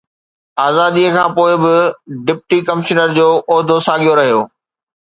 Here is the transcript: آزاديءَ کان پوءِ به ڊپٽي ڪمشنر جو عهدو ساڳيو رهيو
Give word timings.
آزاديءَ 0.65 1.11
کان 1.15 1.27
پوءِ 1.35 1.51
به 1.63 1.75
ڊپٽي 2.27 2.59
ڪمشنر 2.67 3.09
جو 3.17 3.29
عهدو 3.51 3.77
ساڳيو 3.89 4.13
رهيو 4.21 4.41